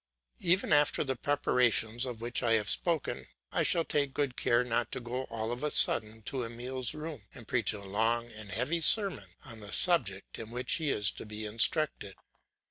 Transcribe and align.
Even 0.39 0.73
after 0.73 1.03
the 1.03 1.15
preparations 1.15 2.05
of 2.05 2.21
which 2.21 2.41
I 2.41 2.53
have 2.53 2.69
spoken, 2.71 3.27
I 3.51 3.61
shall 3.61 3.85
take 3.85 4.15
good 4.15 4.35
care 4.35 4.63
not 4.63 4.91
to 4.93 4.99
go 4.99 5.25
all 5.25 5.51
of 5.51 5.63
a 5.63 5.69
sudden 5.69 6.23
to 6.23 6.43
Emile's 6.43 6.95
room 6.95 7.21
and 7.35 7.47
preach 7.47 7.71
a 7.71 7.83
long 7.83 8.31
and 8.31 8.49
heavy 8.49 8.81
sermon 8.81 9.35
on 9.45 9.59
the 9.59 9.71
subject 9.71 10.39
in 10.39 10.49
which 10.49 10.73
he 10.81 10.89
is 10.89 11.11
to 11.11 11.25
be 11.27 11.45
instructed. 11.45 12.15